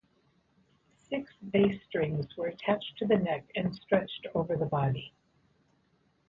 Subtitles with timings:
[1.11, 5.13] Six bass strings were attached to the neck and stretched over the body.